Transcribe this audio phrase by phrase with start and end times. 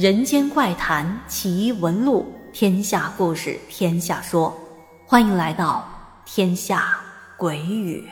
[0.00, 4.58] 人间怪谈奇闻录，天下故事天下说，
[5.04, 5.86] 欢迎来到
[6.24, 6.98] 天下
[7.36, 8.08] 鬼语。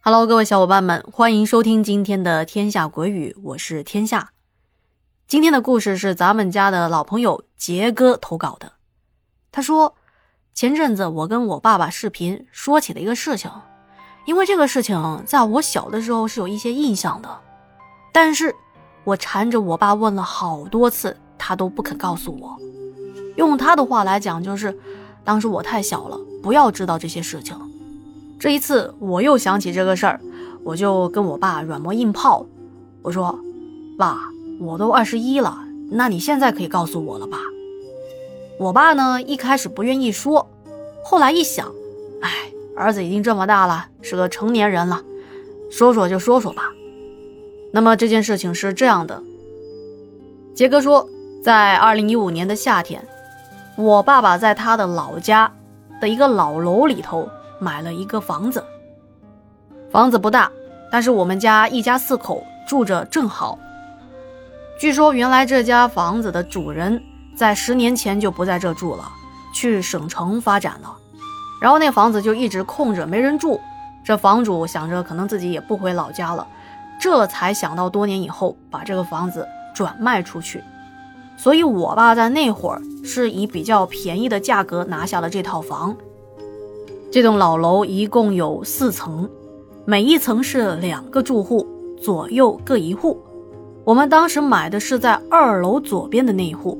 [0.00, 4.30] Hello，各位小伙伴们，欢迎收听今天的天下鬼语，我是天下。
[5.26, 8.74] 今天的故事是咱们家的老朋友杰哥投稿的。
[9.50, 9.96] 他说，
[10.54, 13.50] 前阵子我跟我爸爸视频说起了一个事情。
[14.26, 17.28] 因为这个事情在我小的时候是有一些印象的，
[18.12, 18.54] 但是
[19.04, 22.56] 我缠着我爸问了好多次，他都不肯告诉我。
[23.36, 24.76] 用他的话来讲，就是
[25.24, 27.54] 当时我太小了，不要知道这些事情。
[28.38, 30.20] 这一次我又想起这个事儿，
[30.62, 32.46] 我就跟我爸软磨硬泡，
[33.02, 33.38] 我说
[33.98, 34.18] ：“爸，
[34.58, 35.58] 我都二十一了，
[35.90, 37.38] 那你现在可以告诉我了吧？”
[38.58, 40.48] 我爸呢一开始不愿意说，
[41.04, 41.70] 后来一想，
[42.22, 42.53] 哎。
[42.76, 45.00] 儿子已经这么大了，是个成年人了，
[45.70, 46.70] 说说就说说吧。
[47.72, 49.22] 那么这件事情是这样的，
[50.54, 51.08] 杰哥说，
[51.42, 53.04] 在二零一五年的夏天，
[53.76, 55.52] 我爸爸在他的老家
[56.00, 58.64] 的一个老楼里头买了一个房子。
[59.90, 60.50] 房子不大，
[60.90, 63.58] 但是我们家一家四口住着正好。
[64.80, 67.00] 据说原来这家房子的主人
[67.36, 69.08] 在十年前就不在这住了，
[69.54, 70.96] 去省城发展了。
[71.64, 73.58] 然后那房子就一直空着，没人住。
[74.04, 76.46] 这房主想着可能自己也不回老家了，
[77.00, 80.62] 这才想到多年以后把这个房子转卖出去。
[81.38, 85.96] 所以，我爸在那会儿是以比较便宜的价格拿下了这套房。
[87.10, 89.26] 这栋老楼一共有四层，
[89.86, 91.66] 每一层是两个住户，
[91.98, 93.18] 左右各一户。
[93.84, 96.78] 我们当时买的是在二楼左边的那一户，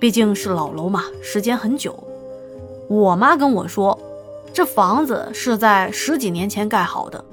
[0.00, 2.02] 毕竟是老楼嘛，时间很久。
[2.90, 3.96] 我妈跟我说，
[4.52, 7.24] 这房子是在十几年前盖好的，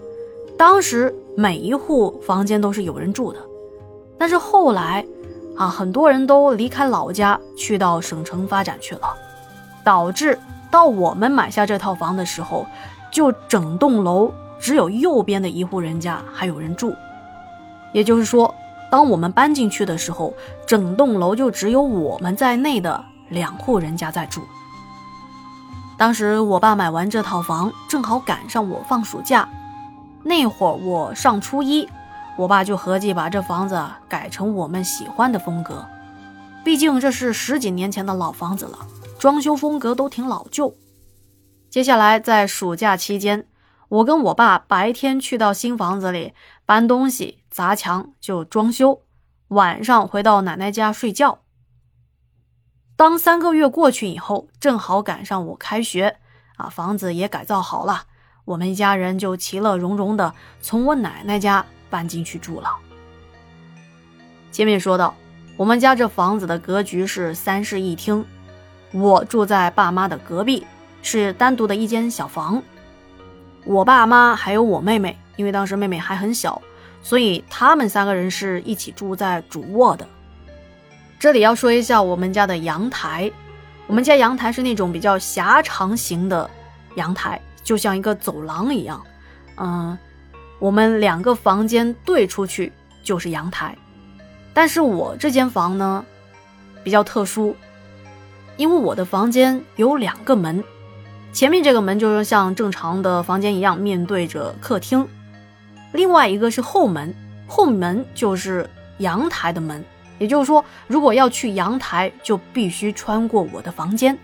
[0.55, 3.39] 当时每一户房间都是有人住的。
[4.19, 5.03] 但是后来，
[5.55, 9.15] 啊，很多人都离开老家去到省城发展去了，
[9.83, 10.37] 导致
[10.69, 12.63] 到我们买下这套房的时候，
[13.11, 16.93] 就整栋楼只有右边的一户人家还有人住。
[17.93, 18.53] 也就是说，
[18.91, 20.31] 当我们搬进去的时候，
[20.67, 24.43] 整栋楼就只有我们在内的两户人家在住。
[25.97, 29.49] 当时我爸买完这套房，正好赶上我放暑假，
[30.23, 31.89] 那会儿我上初一，
[32.37, 35.83] 我爸就合计把这房子改成我们喜欢的风格，
[36.63, 38.77] 毕竟这是十几年前的老房子了，
[39.17, 40.75] 装修风格都挺老旧。
[41.67, 43.47] 接下来在暑假期间，
[43.89, 46.33] 我跟我爸白天去到新房子里
[46.63, 49.01] 搬东西、砸墙就装修，
[49.47, 51.39] 晚上回到奶奶家睡觉。
[52.97, 56.17] 当三个月过去以后，正好赶上我开学，
[56.55, 58.05] 啊，房子也改造好了，
[58.43, 62.75] 我们一家人就其乐融融的从我奶奶家搬进去住了。
[64.51, 65.13] 前面说到，
[65.57, 68.25] 我们家这房子的格局是三室一厅，
[68.91, 70.65] 我住在爸妈的隔壁，
[71.03, 72.63] 是单独的一间小房。
[73.63, 76.59] 我爸妈还有我妹妹，因为当时妹妹还很小，
[77.03, 80.07] 所以他们三个人是一起住在主卧的。
[81.19, 83.31] 这里要说一下我们家的阳台，
[83.87, 86.47] 我们家阳台是那种比较狭长型的
[86.95, 89.01] 阳台，就像一个走廊一样。
[89.55, 89.97] 嗯，
[90.59, 93.75] 我们两个房间对出去就是阳台，
[94.53, 96.05] 但是我这间房呢
[96.83, 97.55] 比较特殊，
[98.55, 100.63] 因为我的房间有两个门，
[101.33, 105.07] 前面这个门就是像正常的房间一样面对着客厅，
[105.93, 107.11] 另外一个是后门，
[107.47, 108.69] 后门就是
[108.99, 109.83] 阳台的门。
[110.19, 114.17] 也就是说，如果要去阳台，就必须穿过我的房间。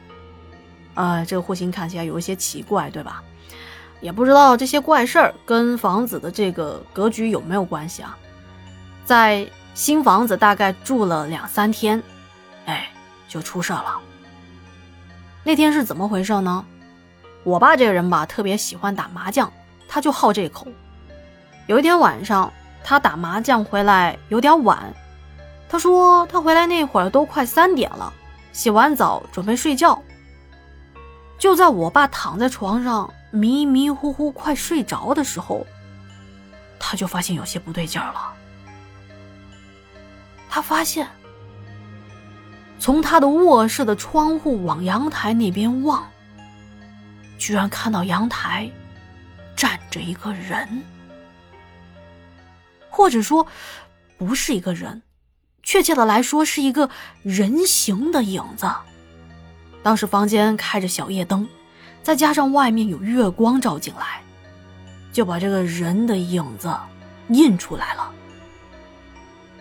[0.93, 3.23] 啊，这个户型看起来有一些奇怪，对吧？
[3.99, 8.17] 也不知道这些怪事儿跟房子的这个格局有没有关系啊？
[9.05, 12.01] 在新房子大概住了两三天，
[12.65, 12.89] 哎，
[13.27, 13.99] 就出事了。
[15.43, 16.65] 那天是怎么回事呢？
[17.43, 19.51] 我爸这个人吧，特别喜欢打麻将，
[19.87, 20.67] 他就好这口。
[21.67, 22.51] 有一天晚上，
[22.83, 24.93] 他打麻将回来有点晚。
[25.69, 28.13] 他说他回来那会儿都快三点了，
[28.51, 30.01] 洗完澡准备睡觉。
[31.39, 35.65] 就在我爸躺在床上迷迷糊糊快睡着的时候，
[36.79, 38.33] 他就发现有些不对劲儿了。
[40.47, 41.07] 他发现
[42.79, 46.07] 从他的卧室的窗户往阳台那边望，
[47.39, 48.69] 居然看到阳台
[49.55, 50.83] 站着一个人，
[52.89, 53.45] 或者说
[54.17, 55.01] 不是一个人。
[55.73, 56.87] 确切的来说，是一个
[57.23, 58.71] 人形的影子。
[59.81, 61.49] 当时房间开着小夜灯，
[62.03, 64.21] 再加上外面有月光照进来，
[65.11, 66.71] 就把这个人的影子
[67.29, 68.11] 印出来了。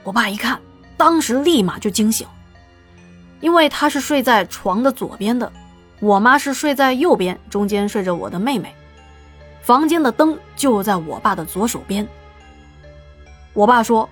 [0.03, 0.61] 我爸一看，
[0.99, 2.27] 当时立马就惊醒，
[3.41, 5.51] 因为他是睡在床的左边的，
[5.99, 8.75] 我妈是睡在右边，中间睡着我的妹妹，
[9.63, 12.07] 房间的灯就在我爸的左手边。
[13.55, 14.07] 我爸说，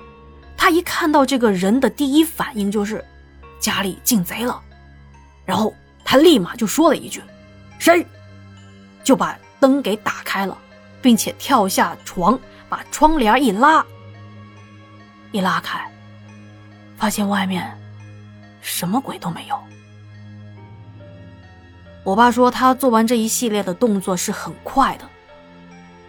[0.60, 3.02] 他一看到这个人的第一反应就是
[3.58, 4.60] 家里进贼了，
[5.46, 5.74] 然后
[6.04, 7.22] 他立马就说了一句
[7.80, 8.06] ：“谁？”
[9.02, 10.56] 就把灯给打开了，
[11.00, 13.82] 并且跳下床，把窗帘一拉。
[15.32, 15.80] 一拉开，
[16.98, 17.66] 发现外面
[18.60, 19.58] 什么鬼都没有。
[22.04, 25.08] 我爸说他做完这一系列的动作是很快的，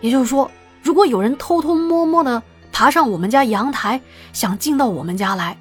[0.01, 0.51] 也就是说，
[0.83, 2.43] 如果有人偷偷摸摸的
[2.81, 4.01] 爬上我们家阳台，
[4.33, 5.55] 想进到我们家来，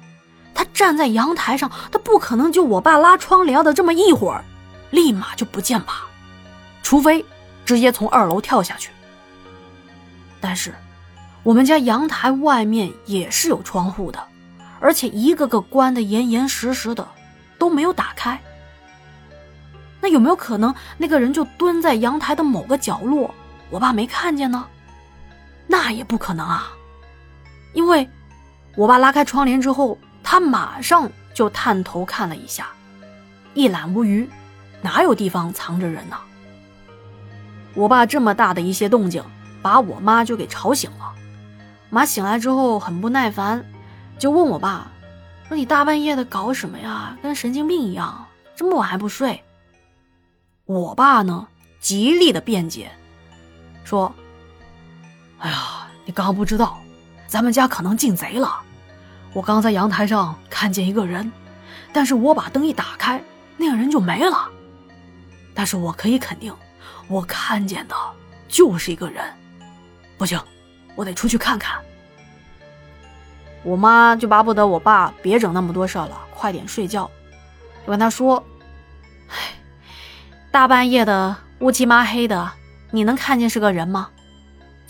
[0.55, 4.43] 他站在阳台上，他不可能就我爸拉窗帘的这么一会儿，
[4.89, 6.07] 立马就不见吧？
[6.81, 7.23] 除非
[7.63, 8.89] 直接从二楼跳下去。
[10.39, 10.73] 但是。
[11.43, 14.19] 我们家阳台外面也是有窗户的，
[14.79, 17.07] 而且一个个关的严严实实的，
[17.59, 18.39] 都没有打开。
[19.99, 23.31] 那有没有可能那个人就蹲在阳台的某个角落，
[23.69, 24.65] 我爸没看见呢？
[25.67, 26.71] 那也不可能啊，
[27.73, 28.07] 因为
[28.75, 32.67] 我爸拉开窗帘之后，他马上就探头看了一下，
[33.53, 34.29] 一览无余，
[34.81, 36.17] 哪有地方藏着人呢？
[37.73, 39.23] 我爸这么大的一些动静，
[39.61, 41.13] 把我妈就给吵醒了。
[41.89, 43.65] 妈醒来之后很不耐烦，
[44.19, 44.91] 就问我爸
[45.47, 47.17] ：“说你大半夜的搞什么呀？
[47.21, 48.25] 跟神经病一样，
[48.55, 49.41] 这么晚还不睡。”
[50.65, 51.47] 我爸呢，
[51.79, 52.91] 极力的辩解，
[53.83, 54.13] 说
[55.39, 56.79] ：“哎呀，你刚刚不知道，
[57.31, 58.59] 咱们家可能进贼了。
[59.31, 61.31] 我刚在阳台上看见一个人，
[61.93, 63.23] 但是我把灯一打开，
[63.55, 64.49] 那个人就没了。
[65.53, 66.53] 但是我可以肯定，
[67.07, 67.95] 我看见的
[68.49, 69.23] 就是一个人。
[70.17, 70.37] 不行。”
[70.93, 71.79] 我得出去看看。
[73.63, 77.09] 我妈就巴不得我爸别整那么多事了，快点睡觉。
[77.85, 78.43] 就跟他说
[79.31, 79.37] ：“哎，
[80.51, 82.51] 大半夜的乌漆麻黑的，
[82.89, 84.09] 你能看见是个人吗？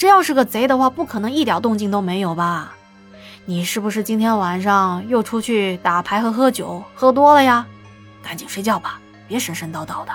[0.01, 2.73] 这要是个贼的话，不可能一点动静都没有吧？
[3.45, 7.67] 你是不是今天晚上又出去打牌和喝酒，喝多了呀？
[8.23, 10.11] 赶紧睡觉吧，别神神叨叨的。”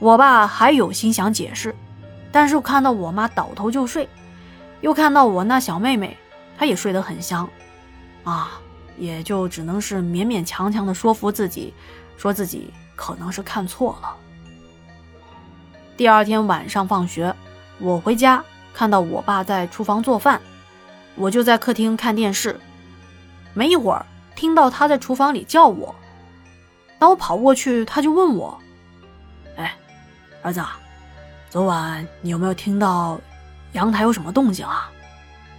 [0.00, 1.76] 我爸还有心想解释。
[2.32, 4.08] 但是看到我妈倒头就睡，
[4.80, 6.16] 又看到我那小妹妹，
[6.56, 7.46] 她也睡得很香，
[8.24, 8.52] 啊，
[8.96, 11.74] 也就只能是勉勉强强的说服自己，
[12.16, 14.16] 说自己可能是看错了。
[15.94, 17.34] 第二天晚上放学，
[17.78, 18.42] 我回家
[18.72, 20.40] 看到我爸在厨房做饭，
[21.14, 22.58] 我就在客厅看电视，
[23.54, 25.94] 没一会儿听到他在厨房里叫我，
[26.98, 28.58] 当我跑过去，他就问我
[29.56, 29.74] ：“哎，
[30.42, 30.62] 儿子。”
[31.48, 33.18] 昨晚你有没有听到
[33.72, 34.90] 阳台有什么动静啊？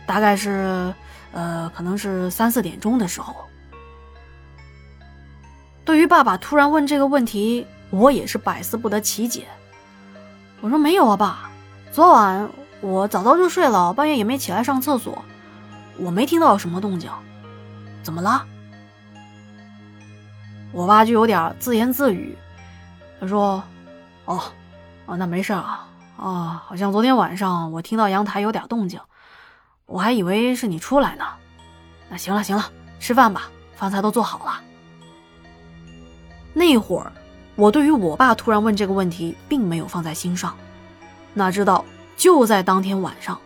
[0.06, 0.94] 大概是，
[1.31, 3.34] 呃，可能是三四点钟的时候。
[5.84, 9.48] 对于爸爸突然问这个问题，我也是百思不得其解。
[10.62, 11.50] 我说没有啊，爸，
[11.98, 12.48] 昨晚
[12.80, 15.26] 我早早就睡了，半夜也没起来上厕所，
[15.98, 17.10] 我没听到什么动静。
[18.04, 18.46] 怎么了？
[20.72, 22.38] 我爸就有点自言自语，
[23.20, 23.63] 他说
[24.25, 24.39] ：“哦。”
[25.08, 25.88] 哦，那没事啊。
[26.18, 29.00] 啊，好像昨天晚上我听到阳台有点动静，
[29.88, 31.25] 我还以为是你出来呢。
[32.10, 34.62] 那行了行了，吃饭吧，饭菜都做好了。
[36.54, 37.12] 那会儿，
[37.56, 40.56] 我对于我爸突然问这个问题，并没有放在心上。
[41.38, 41.86] 哪知道
[42.17, 43.39] 就在当天晚上，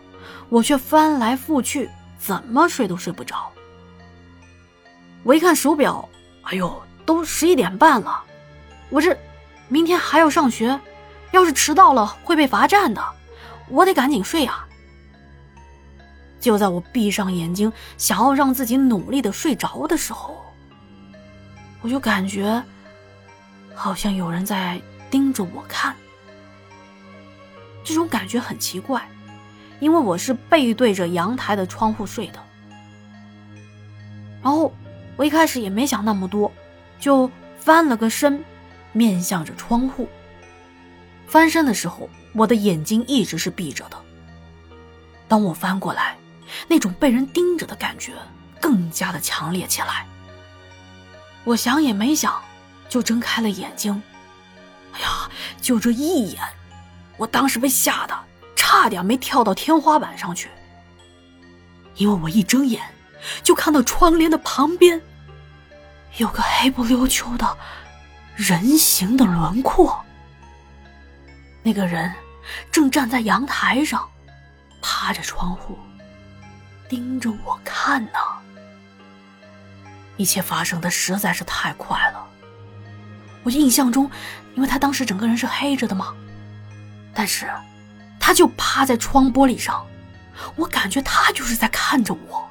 [0.48, 3.50] 我却翻来覆去，怎么睡都睡不着。
[5.22, 6.08] 我一看手表，
[6.42, 8.24] 哎呦，都十一点半了，
[8.90, 9.16] 我这
[9.68, 10.80] 明天还要上学。
[11.30, 13.02] 要是迟到了会被罚站的，
[13.68, 14.68] 我得赶紧睡啊！
[16.38, 20.44] 就在我闭上眼睛，想要让自己努力的睡着的时候，
[21.80, 22.62] 我就感觉
[23.74, 24.78] 好像有人在
[25.10, 25.96] 盯着我看。
[27.84, 29.06] 这种感觉很奇怪，
[29.80, 32.42] 因为我是背对着阳台的窗户睡的。
[34.42, 34.72] 然后
[35.16, 36.50] 我一开始也没想那么多，
[36.98, 38.44] 就翻了个身，
[38.92, 40.08] 面向着窗户。
[41.26, 43.96] 翻身的时候，我的眼睛一直是闭着的。
[45.28, 46.16] 当我翻过来，
[46.68, 48.12] 那种被人盯着的感觉
[48.60, 50.06] 更加的强烈起来。
[51.44, 52.40] 我想也没想，
[52.88, 54.02] 就睁开了眼睛。
[54.92, 56.42] 哎呀，就这一眼，
[57.22, 58.18] 我当时被吓得
[58.56, 60.48] 差点没跳到天花板上去。
[61.94, 62.82] 因为我一睁眼，
[63.44, 65.00] 就看到窗帘的旁边
[66.16, 67.56] 有个黑不溜秋的
[68.34, 70.04] 人形的轮廓。
[71.62, 72.12] 那个人
[72.72, 74.08] 正站在阳台上，
[74.80, 75.78] 趴着窗户，
[76.88, 78.18] 盯着我看呢。
[80.16, 82.26] 一切发生的实在是太快了。
[83.44, 84.10] 我印象中，
[84.56, 86.12] 因为他当时整个人是黑着的嘛，
[87.14, 87.48] 但是
[88.18, 89.86] 他就趴在窗玻璃上，
[90.56, 92.48] 我感觉他就是在看着我。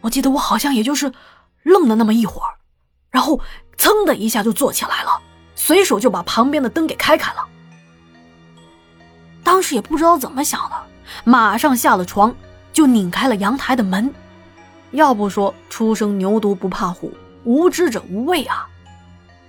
[0.00, 1.12] 我记得我好像也就是
[1.62, 2.54] 愣了那么一会儿，
[3.10, 3.40] 然后
[3.76, 5.20] 噌的一下就坐起来了，
[5.54, 7.46] 随手就把旁边的灯给开开了。
[9.44, 10.76] 当时也不知道怎么想的，
[11.24, 12.34] 马上下了床，
[12.72, 14.12] 就拧开了阳台的门。
[14.92, 17.12] 要不说初生牛犊不怕虎，
[17.44, 18.66] 无知者无畏啊！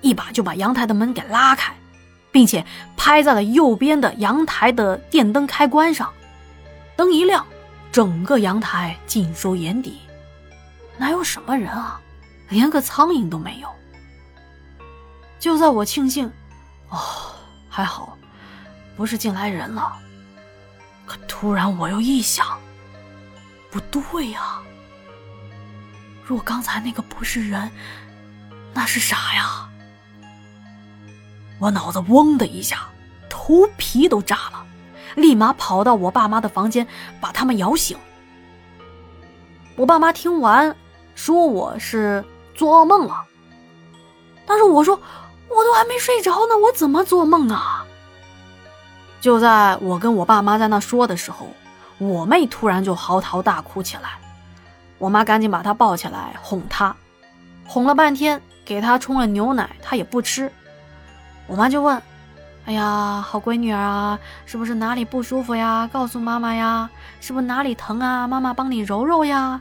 [0.02, 1.74] 一把就把阳台的门给拉开，
[2.32, 6.12] 并且拍在了右边的阳台的电灯开关上。
[6.96, 7.46] 灯一亮，
[7.92, 10.00] 整个阳台尽收眼底，
[10.98, 12.00] 哪有什么人啊？
[12.50, 13.70] 连个苍蝇都没有。
[15.40, 16.32] 就在我庆幸，
[16.90, 17.00] 哦，
[17.70, 18.18] 还好，
[18.96, 19.98] 不是进来人了。
[21.06, 22.60] 可突然我又一想，
[23.72, 24.62] 不对呀。
[26.24, 27.72] 若刚才那个不是人，
[28.74, 29.68] 那是啥呀？
[31.62, 32.90] 我脑子嗡的一下，
[33.30, 34.66] 头皮都炸了，
[35.14, 36.88] 立马跑到我爸妈的房间，
[37.20, 37.96] 把他们摇醒。
[39.76, 40.76] 我爸妈听完，
[41.14, 42.26] 说我是
[42.56, 43.26] 做噩梦了。
[44.44, 45.00] 但是我说，
[45.50, 47.86] 我都还没睡着呢，我怎么做梦啊？
[49.22, 51.46] 就在我跟我爸妈在那说的时候，
[52.00, 54.18] 我妹突然就嚎啕大哭起来。
[54.98, 56.96] 我妈赶紧把她抱起来哄她，
[57.68, 60.52] 哄了半天，给她冲了牛奶，她也不吃。
[61.52, 62.02] 我妈就问
[62.64, 65.86] ：“哎呀，好闺女儿啊，是不是哪里不舒服呀？
[65.92, 66.90] 告诉妈妈呀，
[67.20, 68.26] 是不是哪里疼啊？
[68.26, 69.60] 妈妈帮你揉揉呀。”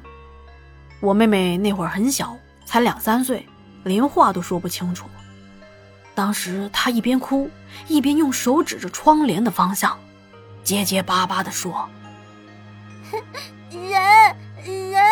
[1.03, 3.45] 我妹妹那会儿很小，才两三岁，
[3.83, 5.07] 连话都说不清楚。
[6.15, 7.51] 当时她一边哭，
[7.89, 9.99] 一边用手指着窗帘的方向，
[10.63, 11.89] 结结巴巴地说：
[13.73, 15.03] “人。”人，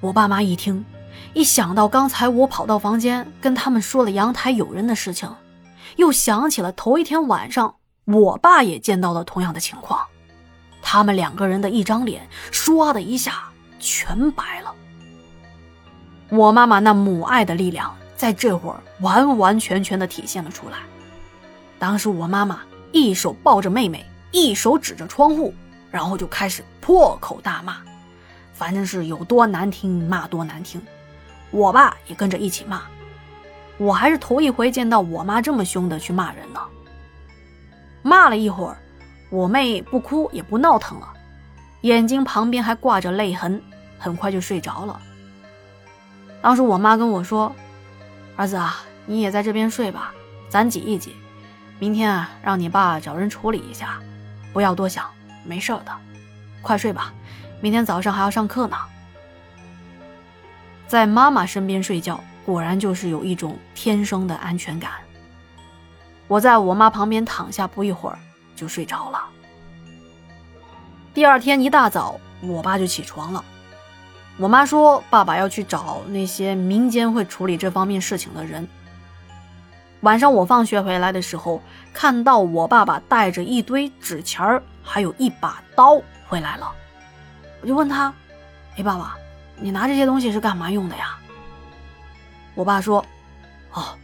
[0.00, 0.84] 我爸妈一听，
[1.34, 5.34] 一想到刚才我跑到房间跟他们说了阳台有人的事情，
[5.96, 7.74] 又想起了头一天晚上
[8.04, 10.00] 我爸也见到了同样的情况，
[10.82, 13.44] 他们两个人的一张脸唰的一下
[13.78, 14.74] 全白了。
[16.28, 20.78] 我妈妈那母爱的力量在这会儿完完全全的体现了出来。
[21.78, 22.60] 当时我妈妈
[22.92, 25.54] 一手抱着妹妹，一手指着窗户。
[25.90, 27.76] 然后就开始破口大骂，
[28.54, 30.80] 反正是有多难听骂多难听，
[31.52, 32.82] 我爸也跟着一起骂。
[33.78, 36.60] 我还是头一回见到我妈这么凶的去骂人呢。
[38.02, 38.76] 骂了一会儿，
[39.30, 41.12] 我妹不哭也不闹腾了，
[41.82, 43.62] 眼睛旁边还挂着泪痕，
[43.98, 45.00] 很快就睡着了。
[46.40, 47.54] 当时我妈跟我说
[48.34, 50.12] ：“儿子啊，你也在这边睡吧，
[50.48, 51.14] 咱挤一挤，
[51.78, 54.00] 明天啊让你爸找人处理一下，
[54.52, 55.04] 不要多想。”
[55.44, 55.92] 没事的，
[56.60, 57.12] 快睡吧，
[57.60, 58.76] 明天早上还要上课呢。
[60.92, 64.90] 在妈妈身边睡觉，果然就是有一种天生的安全感。
[66.28, 68.18] 我在我妈旁边躺下，不一会儿
[68.54, 69.18] 就睡着了。
[71.14, 73.42] 第二天一大早，我爸就起床了。
[74.36, 78.68] 我妈说，爸爸要去找那些民间会处理这方面事情的人。
[80.02, 81.62] 晚上我放学回来的时候，
[81.94, 84.62] 看到我爸爸带着一堆纸钱儿。
[84.82, 86.70] 还有一把刀回来了，
[87.62, 88.12] 我就问他
[88.76, 89.16] ：“哎，爸爸，
[89.62, 91.16] 你拿这些东西是干嘛用的呀？”
[92.54, 93.02] 我爸说
[93.72, 93.96] ：“哦，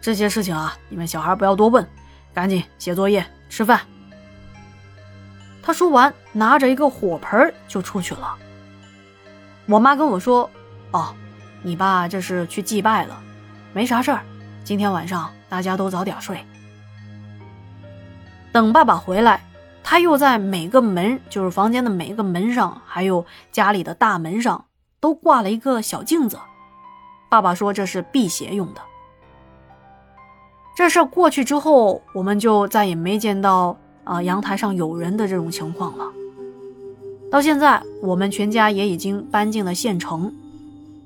[0.00, 1.84] 这些事情啊，你们小孩不要多问，
[2.32, 3.80] 赶紧写作业、吃饭。”
[5.62, 8.36] 他说完，拿着一个火盆就出去了。
[9.66, 10.48] 我妈跟我说
[10.92, 11.14] ：“哦，
[11.62, 13.20] 你爸这是去祭拜了，
[13.72, 14.22] 没啥事儿，
[14.62, 16.44] 今天晚上大家都早点睡。”
[18.52, 19.42] 等爸爸回来。
[19.88, 24.64] 他又在每个门，就是房间的每一个门上，还有家里的大门上，
[25.00, 26.38] 都挂了一个小镜子。
[27.28, 28.80] 爸爸说这是辟邪用的。
[30.76, 36.06] 这事过去之后，我们就再也没见到啊阳台上有人的这种情况了。
[37.30, 40.32] 到现在，我们全家也已经搬进了县城，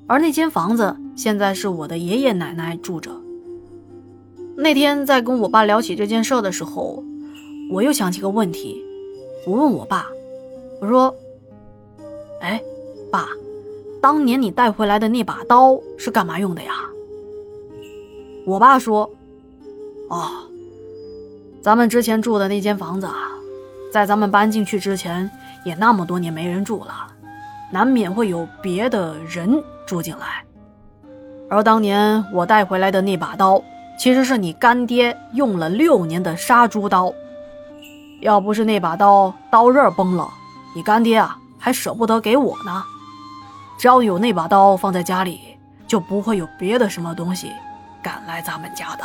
[0.07, 3.11] 而那间房子现在是我的爷爷奶奶住着。
[4.55, 7.03] 那天在跟我爸聊起这件事的时候。
[7.73, 8.83] 我又想起个问题，
[9.47, 10.05] 我问我爸
[10.81, 11.15] ：“我说，
[12.41, 12.61] 哎，
[13.09, 13.29] 爸，
[14.01, 16.73] 当年你带回来的那把刀是干嘛用的呀？”
[18.45, 19.09] 我爸说
[20.09, 20.27] ：“哦，
[21.61, 23.29] 咱们之前住的那间房子啊，
[23.93, 25.29] 在咱们搬进去之前
[25.63, 27.07] 也那么多年没人住了，
[27.71, 30.43] 难免会有别的人住进来。
[31.49, 33.61] 而当年我带回来的那把刀，
[33.99, 37.13] 其实是你干爹用了六年的杀猪刀。”
[38.21, 40.27] 要不是那把刀刀刃崩了，
[40.75, 42.83] 你干爹啊还舍不得给我呢。
[43.81, 45.57] 只要有那把刀放在家里，
[45.87, 47.51] 就不会有别的什么东西
[47.99, 49.03] 敢来咱们家的。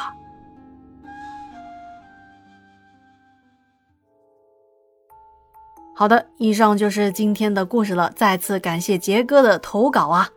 [5.95, 8.12] 好的，以上就是今天的故事了。
[8.14, 10.28] 再次感谢杰哥的投稿啊！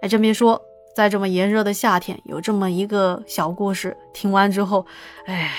[0.00, 0.62] 哎，真别说，
[0.94, 4.86] 在这么炎热的夏天，有这么一个小故事，听完之后，
[5.26, 5.50] 哎，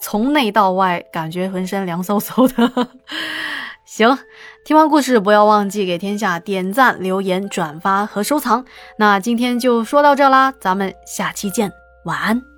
[0.00, 2.88] 从内到外感觉浑身凉飕飕的。
[3.84, 4.16] 行，
[4.64, 8.64] 听完故事不要忘记给天下点赞、留言、转发和收藏。
[8.96, 11.72] 那今天就说到这啦，咱们下期见，
[12.04, 12.49] 晚安。